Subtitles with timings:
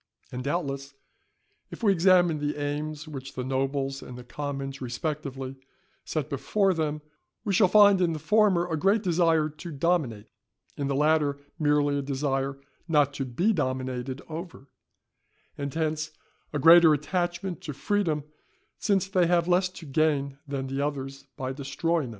[0.31, 0.95] And, doubtless,
[1.69, 5.57] if we examine the aims which the nobles and the commons respectively
[6.05, 7.03] set before them,
[7.43, 10.25] we shall find in the former a great desire to dominate,
[10.75, 14.65] in the latter merely a desire not to be dominated over,
[15.55, 16.09] and hence
[16.51, 18.23] a greater attachment to freedom,
[18.79, 22.09] since they have less to gain than the others by destroying it.